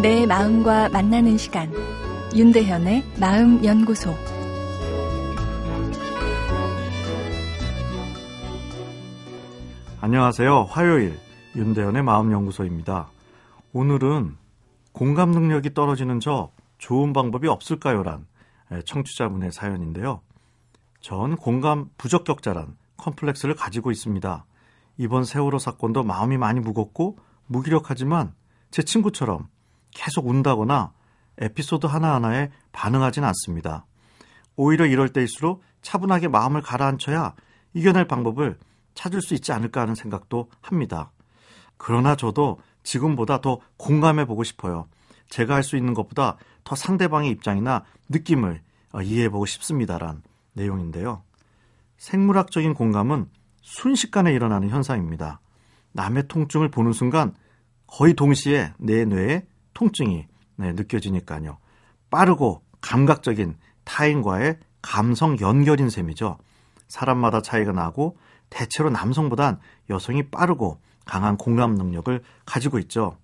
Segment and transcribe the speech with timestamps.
[0.00, 1.72] 내 마음과 만나는 시간
[2.32, 4.14] 윤대현의 마음 연구소
[10.00, 10.68] 안녕하세요.
[10.70, 11.18] 화요일
[11.56, 13.08] 윤대현의 마음 연구소입니다.
[13.72, 14.36] 오늘은
[14.92, 18.24] 공감 능력이 떨어지는 저 좋은 방법이 없을까요란
[18.84, 20.20] 청취자분의 사연인데요.
[21.00, 24.44] 전 공감 부적격자란 컴플렉스를 가지고 있습니다.
[24.98, 28.32] 이번 세월호 사건도 마음이 많이 무겁고 무기력하지만
[28.70, 29.48] 제 친구처럼
[29.98, 30.92] 계속 운다거나
[31.38, 33.84] 에피소드 하나하나에 반응하진 않습니다.
[34.54, 37.34] 오히려 이럴 때일수록 차분하게 마음을 가라앉혀야
[37.74, 38.58] 이겨낼 방법을
[38.94, 41.10] 찾을 수 있지 않을까 하는 생각도 합니다.
[41.76, 44.86] 그러나 저도 지금보다 더 공감해 보고 싶어요.
[45.30, 48.62] 제가 할 수 있는 것보다 더 상대방의 입장이나 느낌을
[49.02, 50.22] 이해해 보고 싶습니다란
[50.52, 51.24] 내용인데요.
[51.96, 53.28] 생물학적인 공감은
[53.62, 55.40] 순식간에 일어나는 현상입니다.
[55.92, 57.34] 남의 통증을 보는 순간
[57.88, 59.44] 거의 동시에 내 뇌에
[59.78, 60.26] 통증이
[60.56, 61.58] 네, 느껴지니까요.
[62.10, 66.38] 빠르고 감각적인 타인과의 감성 연결인 셈이죠.
[66.88, 68.16] 사람마다 차이가 나고
[68.50, 73.18] 대체로 남성보단 여성이 빠르고 강한 공감 능력을 가지고 있죠.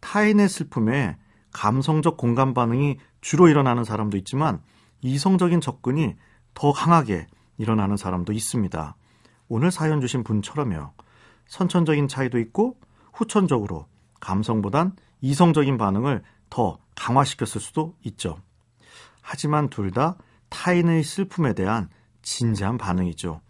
[0.00, 1.16] 타인의 슬픔에
[1.52, 4.60] 감성적 공감 반응이 주로 일어나는 사람도 있지만
[5.00, 6.16] 이성적인 접근이
[6.52, 8.94] 더 강하게 일어나는 사람도 있습니다.
[9.48, 10.92] 오늘 사연 주신 분처럼요.
[11.46, 12.76] 선천적인 차이도 있고
[13.14, 13.86] 후천적으로
[14.20, 18.38] 감성보단 이성적인 반응을 더 강화시켰을 수도 있죠.
[19.22, 20.16] 하지만 둘 다
[20.48, 21.88] 타인의 슬픔에 대한
[22.22, 23.40] 진지한 반응이죠.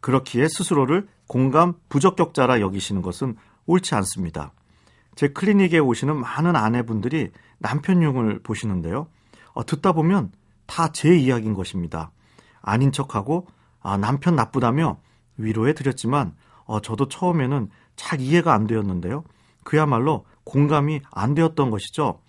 [0.00, 4.52] 그렇기에 스스로를 공감 부적격자라 여기시는 것은 옳지 않습니다.
[5.14, 9.06] 제 클리닉에 오시는 많은 아내분들이 남편 흉을 보시는데요.
[9.54, 10.32] 어, 듣다 보면
[10.66, 12.10] 다 제 이야기인 것입니다.
[12.60, 13.46] 아닌 척하고
[13.80, 14.98] 아, 남편 나쁘다며
[15.36, 19.24] 위로해 드렸지만 어, 저도 처음에는 잘 이해가 안 되었는데요.
[19.64, 22.20] 그야말로 공감이 안 되었던 것이죠.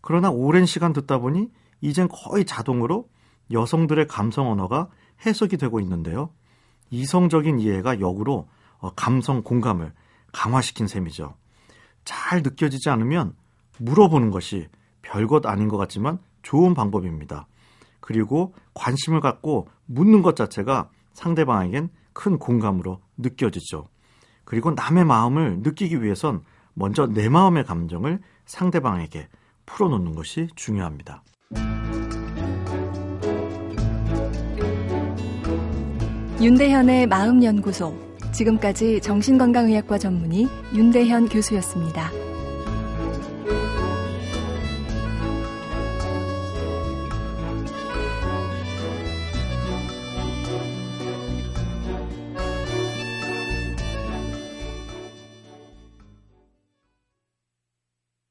[0.00, 3.08] 그러나 오랜 시간 듣다 보니 이젠 거의 자동으로
[3.50, 4.88] 여성들의 감성 언어가
[5.24, 6.30] 해석이 되고 있는데요.
[6.90, 8.48] 이성적인 이해가 역으로
[8.78, 9.92] 어, 감성 공감을
[10.32, 11.34] 강화시킨 셈이죠.
[12.04, 13.34] 잘 느껴지지 않으면
[13.78, 14.68] 물어보는 것이
[15.02, 17.46] 별것 아닌 것 같지만 좋은 방법입니다.
[18.00, 23.88] 그리고 관심을 갖고 묻는 것 자체가 상대방에겐 큰 공감으로 느껴지죠.
[24.44, 26.42] 그리고 남의 마음을 느끼기 위해선
[26.74, 29.28] 먼저 내 마음의 감정을 상대방에게
[29.66, 31.22] 풀어놓는 것이 중요합니다.
[36.40, 37.94] 윤대현의 마음연구소.
[38.32, 42.10] 지금까지 정신건강의학과 전문의 윤대현 교수였습니다.